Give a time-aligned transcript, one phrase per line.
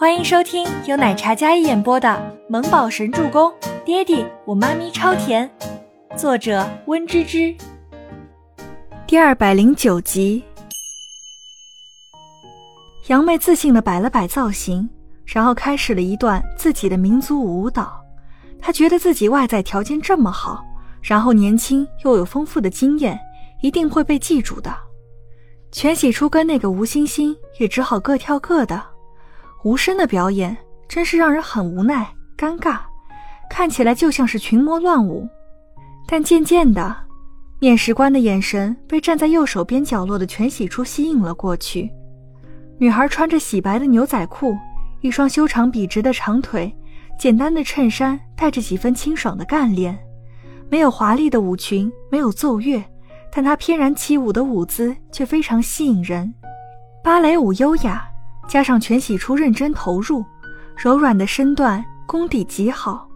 [0.00, 2.08] 欢迎收听由奶茶嘉一演播的
[2.48, 3.50] 《萌宝神助攻》，
[3.84, 5.50] 爹地我妈咪超甜，
[6.16, 7.52] 作者温芝芝。
[9.08, 10.44] 第二百零九集。
[13.08, 14.88] 杨妹自信的摆了摆造型，
[15.26, 18.00] 然后开始了一段自己的民族舞蹈。
[18.60, 20.64] 她觉得自己外在条件这么好，
[21.02, 23.18] 然后年轻又有丰富的经验，
[23.62, 24.72] 一定会被记住的。
[25.72, 28.80] 全喜初跟那个吴欣欣也只好各跳各的。
[29.64, 30.56] 无声的表演
[30.88, 32.78] 真是让人很无奈、尴尬，
[33.50, 35.28] 看起来就像是群魔乱舞。
[36.06, 36.96] 但渐渐的，
[37.58, 41.90] 面试官的眼神被站在右手边角落的全喜初吸引了过去。
[42.78, 44.56] 女孩穿着洗白的牛仔裤，
[45.00, 46.72] 一双修长笔直的长腿，
[47.18, 49.98] 简单的衬衫带着几分清爽的干练，
[50.70, 52.82] 没有华丽的舞裙，没有奏乐，
[53.32, 56.32] 但她翩然起舞的舞姿却非常吸引人。
[57.02, 58.08] 芭蕾舞优雅。
[58.48, 60.24] 加上全喜初认真投入，
[60.74, 63.06] 柔软的身段功底极好，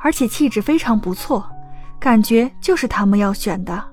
[0.00, 1.46] 而且气质非常不错，
[2.00, 3.84] 感觉就是他们要选的。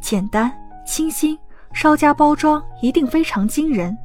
[0.00, 0.52] 简单
[0.84, 1.38] 清新，
[1.72, 3.96] 稍加包装一定非常惊人，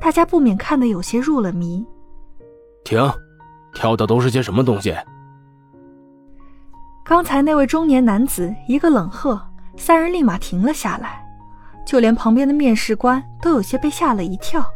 [0.00, 1.86] 大家不免看得有些入了迷。
[2.82, 3.00] 停，
[3.72, 4.92] 跳的都是些什么东西？
[7.04, 9.40] 刚才那位中年男子一个冷喝，
[9.76, 11.24] 三人立马停了下来，
[11.86, 14.68] 就连旁边的面试官都有些被吓了一跳。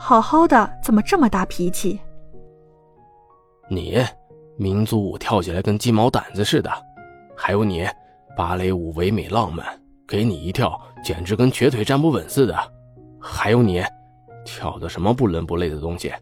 [0.00, 1.98] 好好的，怎么这么大脾气？
[3.68, 3.98] 你
[4.56, 6.70] 民族舞跳起来跟鸡毛掸子似的，
[7.36, 7.86] 还有你
[8.36, 9.66] 芭蕾舞唯美浪漫，
[10.06, 12.56] 给你一跳简直跟瘸腿站不稳似的。
[13.20, 13.82] 还有你
[14.44, 16.12] 跳的什么不伦不类的东西？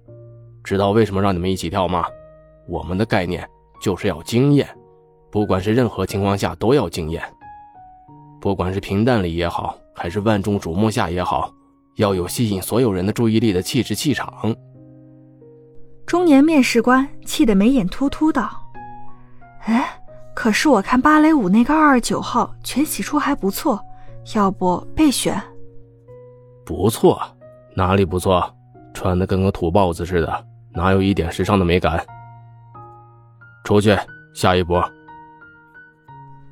[0.64, 2.06] 知道为什么让你们一起跳吗？
[2.66, 3.48] 我们的概念
[3.80, 4.66] 就是要惊艳，
[5.30, 7.22] 不管是任何情况下都要惊艳，
[8.40, 11.52] 不管是平淡里也好，还是万众瞩目下也好。
[11.96, 14.54] 要有吸引所有人的注意力的气质气场。
[16.06, 18.50] 中年面试官气得眉眼突突道
[19.66, 19.86] ：“哎，
[20.34, 23.80] 可是我看芭蕾舞那个二二九号全喜出还不错，
[24.34, 25.40] 要不备选？”
[26.64, 27.20] 不错，
[27.74, 28.52] 哪里不错？
[28.94, 32.02] 穿的跟个土豹子似的，哪有一点时尚的美感？
[33.64, 33.96] 出去，
[34.32, 34.82] 下一波。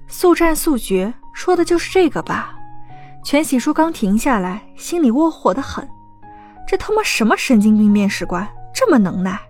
[0.09, 2.55] 速战速决，说的就是这个吧？
[3.25, 5.89] 全喜初刚停下来，心里窝火的很。
[6.69, 9.41] 这他妈什么神经病面试官，这么能耐？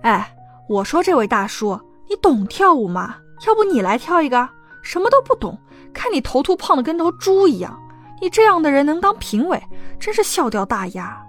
[0.00, 0.34] 哎，
[0.70, 1.78] 我说这位大叔，
[2.08, 3.16] 你懂跳舞吗？
[3.46, 4.48] 要不你来跳一个？
[4.82, 5.58] 什么都不懂，
[5.92, 7.78] 看你头秃胖的跟头猪一样，
[8.22, 9.62] 你这样的人能当评委，
[10.00, 11.22] 真是笑掉大牙。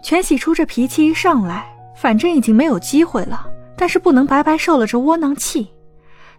[0.00, 3.44] 全喜初这脾气一上来，反正已经没有机会了，
[3.76, 5.72] 但是不能白白受了这窝囊气。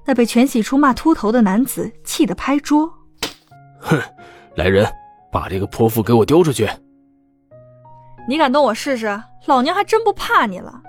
[0.05, 2.93] 那被全喜初骂秃头的男子气得拍桌。
[3.79, 3.99] 哼，
[4.55, 4.85] 来人，
[5.31, 6.69] 把这个泼妇给我丢出去！
[8.27, 9.21] 你敢动我试试？
[9.45, 10.81] 老娘还真不怕你了。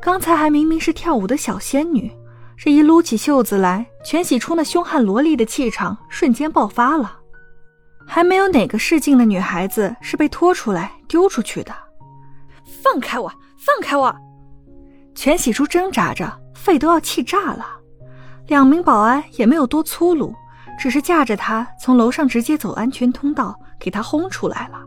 [0.00, 2.12] 刚才还明明是跳舞的小仙女，
[2.56, 7.18] 这一撸起袖子来，全喜初那凶悍萝莉的气场瞬间爆发了。
[8.06, 11.74] 还没有哪个试镜的女孩子是被拖出来丢出去的。
[12.82, 13.32] 放开我！
[13.56, 14.14] 放开我！
[15.14, 17.66] 全喜初挣扎着，肺都要气炸了。
[18.48, 20.34] 两名保安也没有多粗鲁。
[20.78, 24.78] 只是架着他从楼上直接走安全通道，给他轰出来了。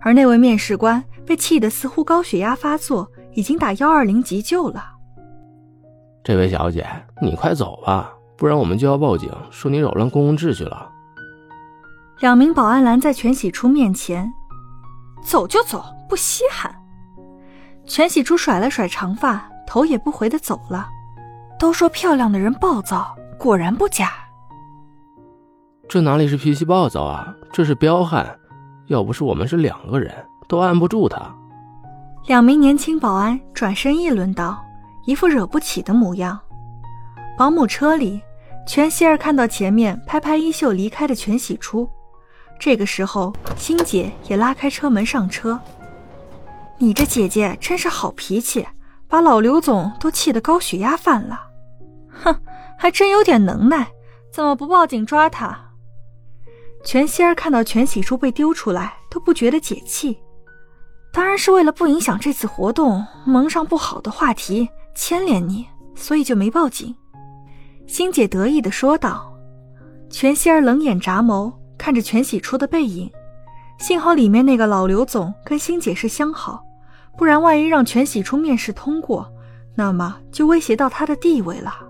[0.00, 4.84] 而那位面试官被气得似乎高血压发作，已经打幺二零急救了。
[6.22, 6.86] 这位小姐，
[7.20, 10.88] 你快走吧，不然我们就要报警，说你扰乱公共秩序了。
[12.20, 14.32] 两名保安拦在全喜初面前，
[15.24, 16.74] 走就走，不稀罕。
[17.84, 20.88] 全喜初甩了甩长发，头也不回的走了。
[21.58, 24.12] 都说漂亮的人暴躁，果然不假。
[25.88, 28.26] 这哪里是脾气暴躁啊，这是彪悍！
[28.86, 30.12] 要不是我们是两个人，
[30.48, 31.32] 都按不住他。
[32.26, 34.60] 两名年轻保安转身议论道，
[35.06, 36.38] 一副惹不起的模样。
[37.38, 38.20] 保姆车里，
[38.66, 41.88] 全希儿看到前面拍拍衣袖离开的全喜初，
[42.58, 45.58] 这个时候，欣姐也拉开车门上车。
[46.78, 48.66] 你这姐姐真是好脾气，
[49.06, 51.40] 把老刘总都气得高血压犯了。
[52.10, 52.34] 哼，
[52.76, 53.86] 还真有点能耐，
[54.32, 55.56] 怎么不报警抓他？
[56.86, 60.16] 全希儿看到全喜初被丢出来都不觉得解气，
[61.12, 65.66] 当然是为了不影响这次活动，蒙上不好的话题牵连你，
[65.96, 66.94] 所以就没报警。
[67.88, 69.32] 欣姐得意地说道。
[70.08, 73.10] 全希儿冷眼眨眸看着全喜初的背影，
[73.78, 76.62] 幸好里面那个老刘总跟欣姐是相好，
[77.18, 79.28] 不然万一让全喜初面试通过，
[79.74, 81.80] 那么就威胁到他的地位了。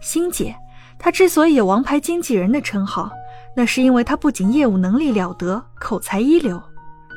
[0.00, 0.56] 欣姐，
[0.98, 3.10] 她之所以有王牌经纪人的称号。
[3.56, 6.62] 那是因为他不仅业务能力了得，口才一流，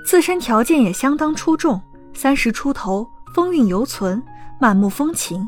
[0.05, 1.79] 自身条件也相当出众，
[2.13, 3.05] 三十出头，
[3.35, 4.23] 风韵犹存，
[4.57, 5.47] 满目风情。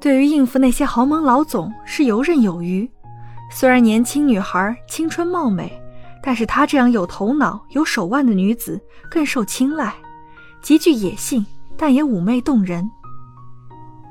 [0.00, 2.90] 对于应付那些豪门老总是游刃有余。
[3.50, 5.70] 虽然年轻女孩青春貌美，
[6.22, 8.80] 但是她这样有头脑、有手腕的女子
[9.10, 9.94] 更受青睐，
[10.62, 11.44] 极具野性，
[11.76, 12.90] 但也妩媚动人。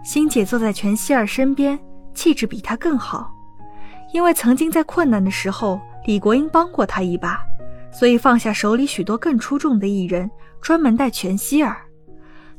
[0.03, 1.77] 欣姐坐在全希儿身边，
[2.13, 3.34] 气质比她更好，
[4.15, 7.37] 因为曾经在困难的时候，李国英帮过她一把，
[7.91, 10.31] 所以放下手里许多更出众的艺人，
[10.61, 11.75] 专门带全希儿。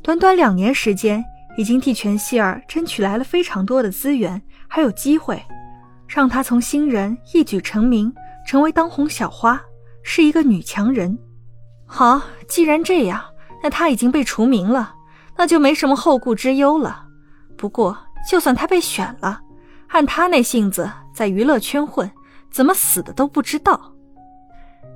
[0.03, 1.25] 短短两年时间。
[1.57, 5.43] 已经替全希儿争取来了非常多的资源，还有机会，
[6.07, 8.13] 让她从新人一举成名，
[8.45, 9.59] 成为当红小花，
[10.03, 11.17] 是一个女强人。
[11.87, 13.19] 好，既然这样，
[13.63, 14.93] 那她已经被除名了，
[15.35, 17.07] 那就没什么后顾之忧了。
[17.57, 17.97] 不过，
[18.29, 19.41] 就算她被选了，
[19.89, 22.09] 按他那性子，在娱乐圈混，
[22.51, 23.93] 怎么死的都不知道。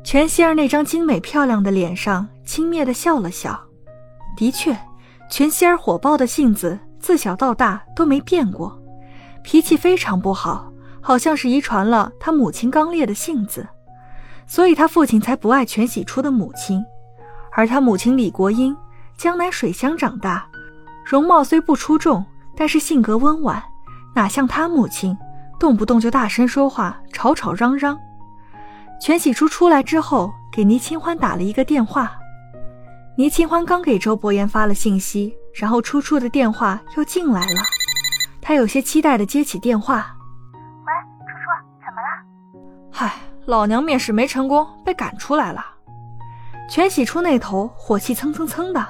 [0.04, 3.60] 全希儿那张精美漂亮的脸上轻蔑地笑了笑，
[4.36, 4.78] 的确。
[5.30, 8.78] 全希儿火爆的性子自小到大都没变过，
[9.44, 13.66] 脾气非常不好，好像是遗传了他母亲刚烈的性子，
[14.46, 16.84] 所以他父亲才不爱全喜初的母亲。
[17.54, 18.76] 而他母亲李国英，
[19.16, 20.46] 江南水乡长大，
[21.06, 22.26] 容貌虽不出众，
[22.58, 23.64] 但是性格温婉，
[24.14, 25.18] 哪像他母亲，
[25.60, 27.98] 动不动就大声说话，吵吵嚷嚷。
[29.00, 32.12] 全喜初出来之后，给倪清欢打了一个电话。
[33.18, 37.62] 倪清欢刚给周伯言发了信息，然后初初的电话又进来了，
[38.42, 40.16] 他有些期待的接起电话
[40.86, 41.46] ：“喂，初初，
[41.86, 42.08] 怎么了
[42.92, 43.14] ？”“嗨，
[43.46, 45.66] 老娘面试没成功，被赶出来了。”
[46.70, 48.88] 全喜初那头火气蹭蹭蹭的，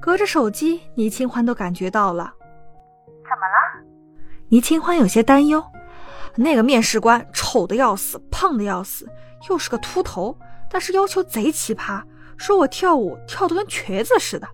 [0.00, 2.32] 隔着手机，倪清欢都感觉到了。
[3.22, 3.67] “怎么了？”
[4.50, 5.62] 倪清欢有些担忧
[6.36, 9.08] ：“那个面试官丑的要死，胖的要死，
[9.48, 10.38] 又是个秃头，
[10.70, 12.02] 但是要求贼奇葩。”
[12.38, 14.46] 说我跳舞跳得跟瘸子似的，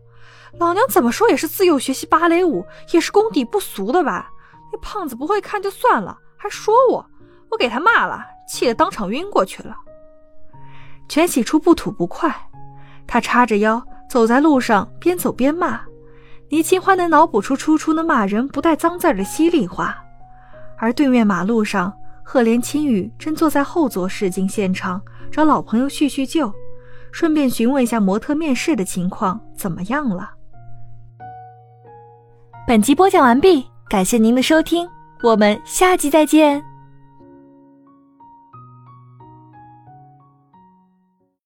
[0.59, 4.31] 老娘怎么说也是自幼学习芭蕾舞，也是功底不俗的吧？
[4.73, 7.05] 那胖子不会看就算了，还说我，
[7.51, 9.77] 我给他骂了，气得当场晕过去了。
[11.11, 12.35] 全喜初不吐不快，
[13.07, 15.83] 他叉着腰走在路上，边走边骂。
[16.55, 20.01] 倪清欢能脑补出初初那骂人不带脏字的犀利话，
[20.79, 21.93] 而对面马路上，
[22.23, 25.03] 赫连青雨正坐在后座试镜现场，
[25.33, 26.53] 找老朋友叙叙旧。
[27.11, 30.31] 顺便询问一下模特面试的情况怎么样了。
[32.69, 34.89] 本集播讲完毕，感谢您的收听，
[35.25, 36.74] 我们下集再见。